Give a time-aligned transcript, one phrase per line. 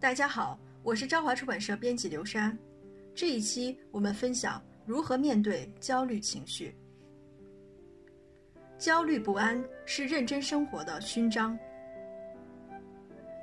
[0.00, 2.56] 大家好，我是朝华出版社编辑刘莎。
[3.16, 6.72] 这一期我们分享如何面对焦虑情绪。
[8.78, 11.58] 焦虑不安是认真生活的勋章。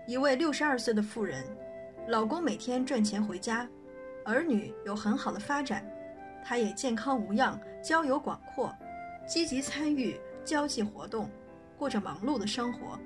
[0.07, 1.44] 一位六十二岁的妇人，
[2.07, 3.68] 老公每天赚钱回家，
[4.24, 5.86] 儿女有很好的发展，
[6.42, 8.74] 她也健康无恙，交友广阔，
[9.28, 11.30] 积极参与交际活动，
[11.78, 12.98] 过着忙碌的生活。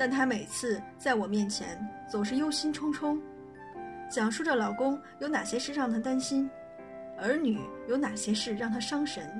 [0.00, 1.78] 但她每次在我面前
[2.10, 3.20] 总是忧心忡忡，
[4.10, 6.48] 讲述着老公有哪些事让她担心，
[7.18, 9.30] 儿女有哪些事让她伤神，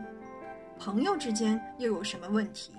[0.78, 2.74] 朋友之间又有什么问题，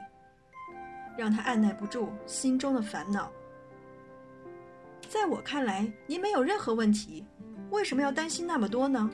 [1.17, 3.31] 让她按耐不住心中的烦恼。
[5.09, 7.25] 在我看来，您没有任何问题，
[7.71, 9.09] 为什么要担心那么多呢？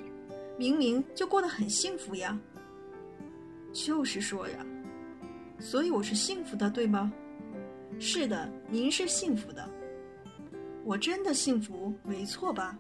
[0.58, 2.38] 明明就过得很幸福呀。
[3.72, 4.66] 就是说呀，
[5.58, 7.14] 所以我是幸福的，对吗？
[8.00, 9.68] 是的，您是幸福的。
[10.84, 12.78] 我真的幸福，没错吧？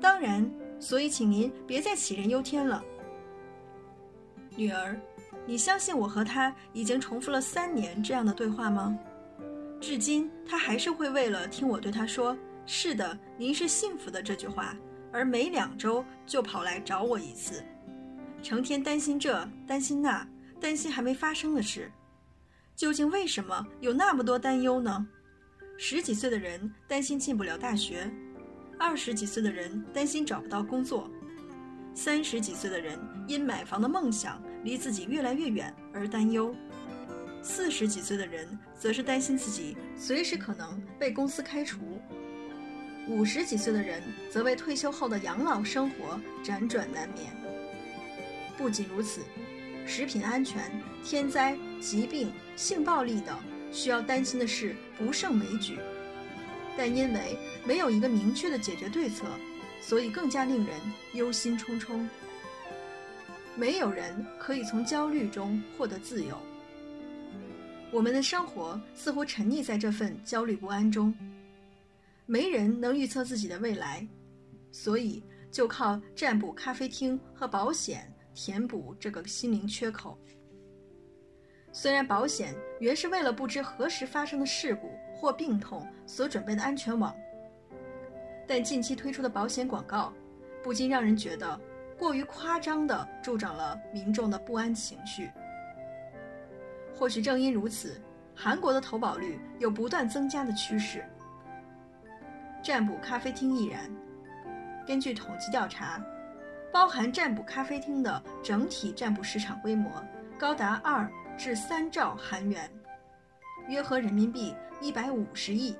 [0.00, 2.84] 当然，所以请您别再杞人忧天了。
[4.54, 5.00] 女儿，
[5.46, 8.98] 你相信我和他已经重复了三年这样的对话吗？
[9.80, 14.76] 至今，他还是会为了听我对他说“是的，您是幸福的”这句话，
[15.12, 17.62] 而每两周就跑来找我一次，
[18.42, 20.26] 成天担心这，担心那，
[20.60, 21.90] 担心还没发生的事。
[22.76, 25.06] 究竟为什么有那么多担忧呢？
[25.78, 28.10] 十几岁的人担心进不了大学，
[28.78, 31.10] 二十几岁的人担心找不到工作，
[31.94, 36.54] 三十几岁的人因买房的梦想离自己越来越远而担忧，
[37.42, 38.46] 四十几岁的人
[38.78, 41.98] 则是担心自己随时可能被公司开除，
[43.08, 47.34] 五十几岁的人则为退休后的养老生活辗转难眠。
[48.54, 49.22] 不仅如此。
[49.88, 50.60] 食品安全、
[51.04, 53.38] 天灾、疾病、性暴力等
[53.72, 55.78] 需要担心的事不胜枚举，
[56.76, 59.26] 但因为没有一个明确的解决对策，
[59.80, 60.78] 所以更加令人
[61.14, 62.06] 忧心忡忡。
[63.54, 66.36] 没有人可以从焦虑中获得自由，
[67.90, 71.14] 我们的生活似乎沉溺在这份焦虑不安中。
[72.26, 74.06] 没人能预测自己的未来，
[74.72, 78.12] 所以就靠占卜、咖啡厅和保险。
[78.38, 80.18] 填补这个心灵缺口。
[81.78, 87.14] 虽然保险原是为了不知何时发生的事故或病痛所准备的安全网，
[88.46, 90.10] 但近期推出的保险广告，
[90.62, 91.60] 不禁让人觉得
[91.98, 95.30] 过于夸张地助长了民众的不安情绪。
[96.94, 98.00] 或许正因如此，
[98.34, 101.04] 韩国的投保率有不断增加的趋势。
[102.62, 103.94] 占卜咖啡厅亦然。
[104.86, 106.02] 根据统计调查。
[106.72, 109.90] 包含占卜咖啡厅的整体占卜市场规模
[110.38, 112.70] 高达二至三兆韩元，
[113.68, 115.74] 约合人民币一百五十亿。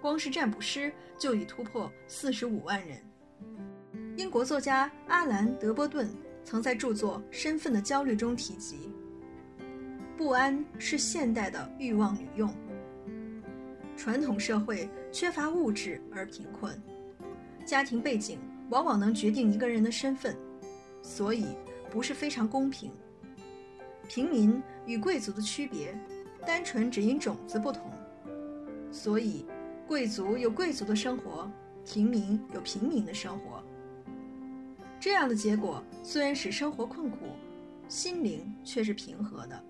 [0.00, 2.98] 光是占卜师就已突破四十五万人。
[4.16, 6.08] 英国作家阿兰·德波顿
[6.44, 8.90] 曾在著作《身份的焦虑》中提及
[10.16, 12.52] ：“不安是现代的欲望女用。
[13.96, 16.80] 传统社会缺乏物质而贫困，
[17.64, 18.38] 家庭背景。”
[18.70, 20.36] 往往能决定一个人的身份，
[21.00, 21.46] 所以
[21.90, 22.92] 不是非常公平。
[24.08, 25.96] 平民与贵族的区别，
[26.46, 27.92] 单纯只因种子不同，
[28.90, 29.46] 所以
[29.86, 31.48] 贵族有贵族的生活，
[31.84, 33.62] 平民有平民的生活。
[34.98, 37.36] 这样的结果虽然使生活困苦，
[37.86, 39.64] 心灵却是平和的。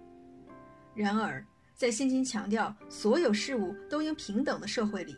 [0.95, 1.45] 然而，
[1.75, 5.17] 在现今强调所有事物都应平等的社会里，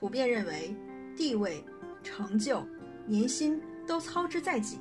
[0.00, 0.74] 普遍认为
[1.16, 1.62] 地位。
[2.02, 2.64] 成就、
[3.04, 4.78] 年薪都操之在己。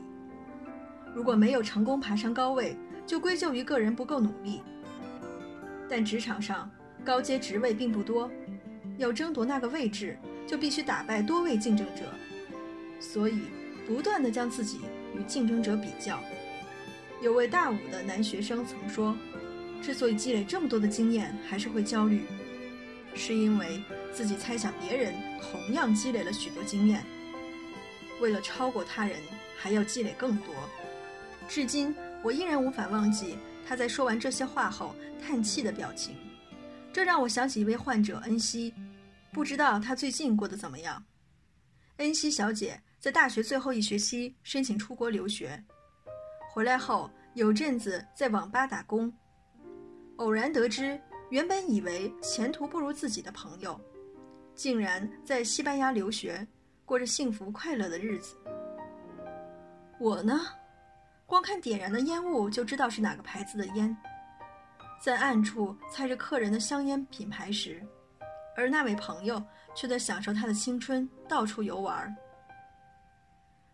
[1.16, 4.62] 如果没有成功爬上高位，就归咎于个人不够努力。
[5.90, 6.70] 但职场上
[7.04, 8.30] 高阶职位并不多，
[8.98, 10.18] 要争夺那个位置，
[10.48, 12.04] 就必须打败多位竞争者，
[13.00, 13.42] 所以
[13.86, 14.80] 不断的将自己
[15.16, 16.20] 与竞争者比较。
[17.22, 19.16] 有位大五的男学生曾说
[19.82, 22.24] ：“之所以积累这么多的经验，还是会焦虑，
[23.14, 27.03] 是因为自己猜想别人同样积累了许多经验。”
[28.22, 29.18] 为了超过他人，
[29.58, 30.53] 还要积累更多。
[31.47, 31.94] 至今，
[32.26, 33.38] 我依然无法忘记
[33.68, 36.16] 他在说完这些话后叹气的表情。
[36.92, 38.74] 这让我想起一位患者恩熙，
[39.32, 41.06] 不知道他最近过得怎么样。
[41.98, 45.64] 恩熙小姐在大学最后一学期申请出国留学，
[46.52, 49.14] 回来后有阵子在网吧打工，
[50.16, 51.00] 偶然得知，
[51.30, 53.80] 原本以为前途不如自己的朋友，
[54.56, 56.48] 竟然在西班牙留学。
[56.86, 58.36] 过着幸福快乐的日子。
[60.00, 60.40] 我呢，
[61.26, 63.96] 光看点燃的烟雾就知道是哪个牌子的烟。
[65.02, 67.86] 在暗处猜着客人的香烟品牌时，
[68.56, 69.42] 而那位朋友
[69.76, 72.16] 却在享受他的青春，到处游玩。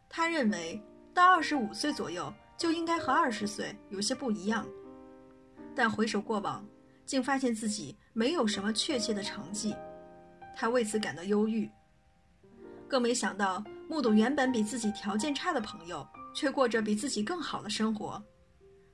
[0.10, 0.82] 他认为
[1.14, 4.68] 到二十五岁左右就应该和二十岁有些不一样，
[5.76, 6.66] 但回首过往，
[7.06, 9.76] 竟发现自己没有什么确切的成绩，
[10.56, 11.70] 他为此感到忧郁。
[12.90, 18.22] 更没想到目睹原本比自己条件差的朋友，却过着比自己更好的生活，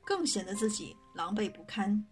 [0.06, 2.06] 更显得自己狼狈不堪。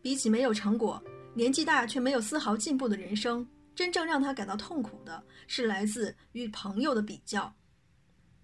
[0.00, 1.02] 比起没有成果、
[1.34, 7.52] 年纪大却没有丝毫进步的人生，真正让他感到痛苦的是来自与朋友的比较。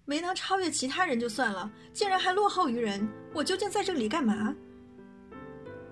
[0.05, 4.55] 没能超越其他人就算了，竟然还落后于人，我究竟在这里干嘛？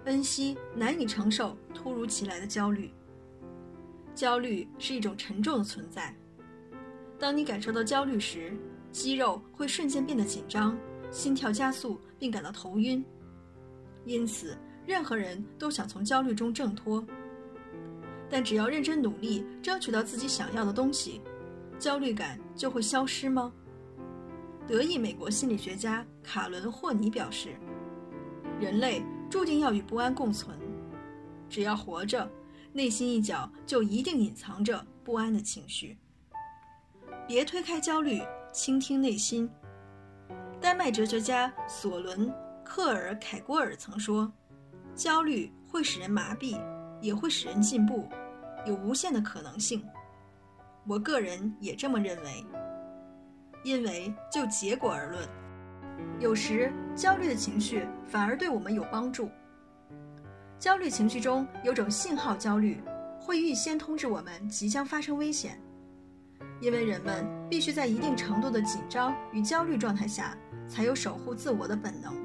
[0.05, 2.91] 恩熙难以承受突如其来的焦虑。
[4.15, 6.15] 焦虑是一种沉重的存在。
[7.19, 8.57] 当你感受到焦虑时，
[8.91, 10.77] 肌肉会瞬间变得紧张，
[11.11, 13.03] 心跳加速，并感到头晕。
[14.05, 17.05] 因此，任何人都想从焦虑中挣脱。
[18.29, 21.21] 但只要认真努力，争取到自己想要的东西，
[21.79, 23.53] 焦虑感就会消失吗？
[24.67, 27.55] 德裔美国心理学家卡伦·霍尼表示
[28.59, 30.57] ：“人类注定要与不安共存，
[31.47, 32.29] 只要活着，
[32.73, 35.97] 内心一角就一定隐藏着不安的情绪。”
[37.25, 38.21] 别推开焦虑，
[38.51, 39.49] 倾听内心。
[40.59, 42.27] 丹麦哲学家索伦·
[42.63, 44.31] 克尔凯郭尔曾说
[44.95, 46.59] ：“焦虑会使人麻痹，
[47.01, 48.07] 也会使人进步，
[48.65, 49.85] 有无限的可能性。”
[50.87, 52.45] 我个人也这么认为。
[53.63, 55.27] 因为就结果而论，
[56.19, 59.29] 有时焦虑的情绪反而对我们有帮助。
[60.57, 62.81] 焦虑情绪中有种信号焦虑，
[63.19, 65.61] 会预先通知我们即将发生危险。
[66.59, 70.35] 因为人们必须在一定程度的紧张与焦虑状态下，
[70.67, 72.15] 才有守护自我的本能。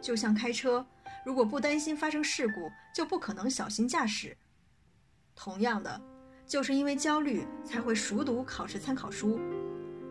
[0.00, 0.84] 就像开车，
[1.24, 4.36] 如果不担心发生事故，就不可能小心驾驶。
[5.34, 6.00] 同样的，
[6.46, 9.40] 就是因为焦虑，才会熟读考试参考书，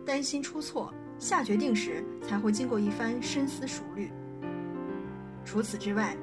[0.04, 4.10] 担心出错，下决定时才会经过一番深思熟虑。
[5.44, 6.16] 除此之外，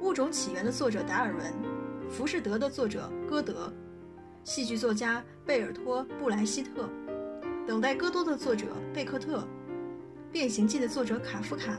[0.00, 1.52] 物种起源》的作者达尔文，
[2.10, 3.72] 《浮士德》的作者歌德。
[4.44, 6.82] 戏剧作家贝尔托·布莱希特，
[7.66, 9.38] 《等待戈多》的作者贝克特，
[10.30, 11.78] 《变形记》的作者卡夫卡，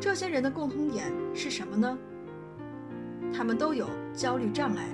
[0.00, 1.96] 这些人的共同点是什么呢？
[3.32, 4.88] 他们都有焦虑障碍，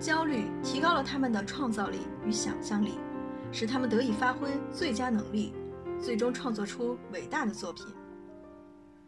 [0.00, 2.94] 焦虑提高了他们的创造力与想象力，
[3.52, 5.52] 使他们得以发挥最佳能力，
[6.00, 7.84] 最终创作出伟大的作品。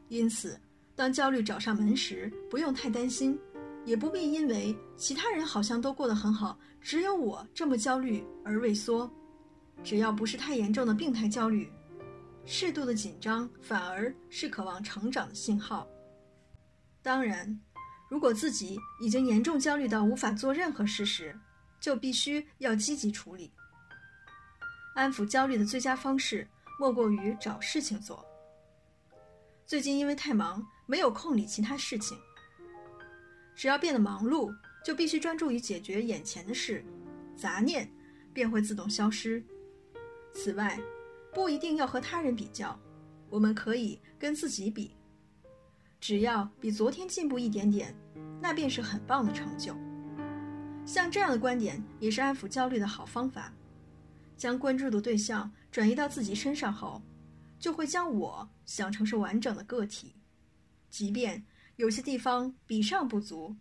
[0.09, 0.55] 因此，
[0.95, 3.39] 当焦虑找上门时，不用太担心。
[3.87, 9.11] 也不必因为其他人好像都过得很好，只有我这么焦虑而畏缩。
[9.85, 11.73] 只要不是太严重的病态焦虑，
[12.45, 15.87] 适度的紧张反而是渴望成长的信号。
[17.01, 17.61] 当然，
[18.11, 21.39] 如果自己已经严重焦虑到无法做任何事时，
[21.79, 23.53] 就必须要积极处理。
[24.97, 26.49] 安抚焦虑的最佳方式
[26.81, 28.27] 莫过于找事情做。
[29.65, 32.19] 最近因为太忙，没有空理其他事情。
[33.57, 34.55] 只要变得忙碌，
[34.85, 36.85] 就必须专注于解决眼前的事，
[37.35, 37.91] 杂念
[38.33, 39.43] 便会自动消失。
[40.35, 40.79] 此外，
[41.33, 42.79] 不一定要和他人比较，
[43.31, 44.95] 我们可以跟自己比。
[45.99, 47.97] 只要比昨天进步一点点，
[48.43, 49.75] 那便是很棒的成就。
[50.85, 53.51] 像这样的观点也是安抚焦虑的好方法。
[54.37, 57.03] 将关注的对象转移到自己身上后，
[57.59, 60.15] 就会将我想成是完整的个体，
[60.91, 61.43] 即便。
[61.77, 63.55] 有些地方比上不足，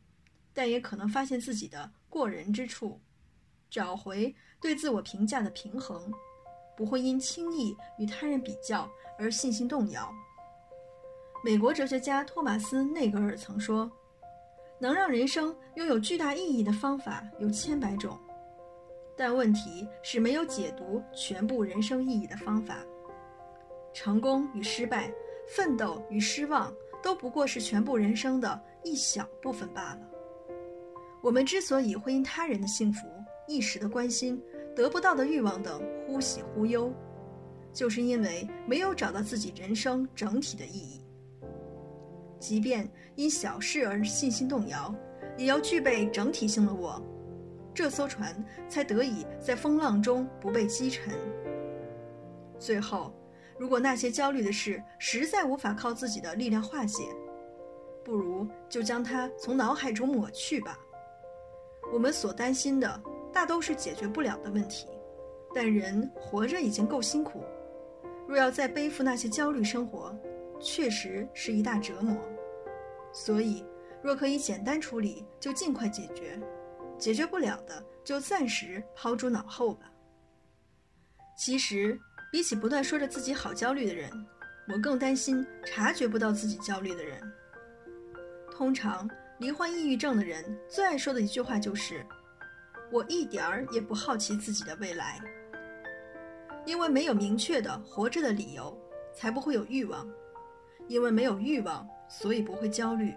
[0.53, 2.99] 但也可能发现自己的过人之处，
[3.69, 6.09] 找回对自我评价的平衡，
[6.77, 10.09] 不会因轻易与他人比较而信心动摇。
[11.43, 13.91] 美国哲学家托马斯·内格尔曾说
[14.79, 18.17] ：“能让人生拥有巨大意义的方法有千百种，
[19.17, 22.77] 但问题是没有解读全部人生意义的方法。
[23.93, 25.11] 成功与失败，
[25.49, 26.73] 奋斗与失望。”
[27.05, 29.99] 都不过是全部人生的一小部分罢了。
[31.21, 33.05] 我们之所以会因他人的幸福、
[33.47, 34.41] 一时的关心、
[34.75, 36.91] 得不到的欲望等忽喜忽忧，
[37.71, 41.05] 就是因为没有找到自己人生整体的意义。
[42.39, 44.91] 即便因小事而信心动摇，
[45.37, 46.99] 也要具备整体性的我，
[47.71, 51.13] 这艘船才得以在风浪中不被击沉。
[52.57, 53.13] 最后。
[53.57, 57.03] 如果那些焦虑的事实在无法靠自己的力量化解，
[58.03, 60.77] 不如就将它从脑海中抹去吧。
[61.93, 64.87] 我们所担心的大都是解决不了的问题，
[65.53, 67.43] 但人活着已经够辛苦，
[68.27, 70.13] 若要再背负那些焦虑生活，
[70.59, 72.17] 确实是一大折磨。
[73.13, 73.63] 所以，
[74.01, 76.37] 若可以简单处理，就尽快解决；
[76.97, 79.89] 解决不了的就暂时抛诸脑后吧。
[81.37, 81.99] 其实，
[82.31, 84.09] 比起不断说着自己好焦虑的人，
[84.67, 87.19] 我更担心察觉不到自己焦虑的人。
[88.51, 92.05] 通常，罹患抑郁症的人最爱说的一句话就是
[92.91, 95.19] ：“我一点儿也不好奇自己的未来。”
[96.65, 98.75] 因为没有明确的活着的理由，
[99.13, 100.03] 才不会有欲望；
[100.87, 103.13] 因为没有欲望，所以不会焦虑。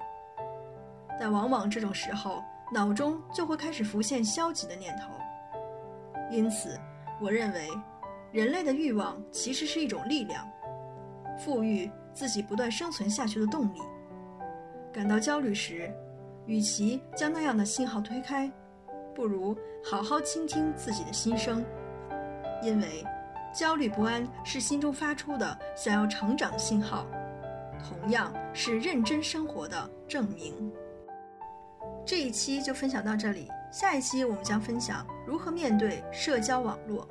[1.19, 5.13] 但往往这种时候，脑中就会开始浮现消极的念头。
[6.31, 6.79] 因此，
[7.21, 7.71] 我认为，
[8.33, 10.47] 人类的欲望其实是一种力量，
[11.39, 13.81] 赋予自己不断生存下去的动力。
[14.93, 15.93] 感到焦虑时，
[16.47, 18.51] 与其将那样的信号推开，
[19.15, 21.65] 不如好好倾听自己的心声，
[22.63, 23.05] 因为。
[23.51, 27.07] 焦虑不安是心中发出的想要成长的信号，
[27.83, 30.71] 同样是认真生活的证明。
[32.05, 37.09] 这一期就分享到这里，下一期我们将分享如何面对社交网络。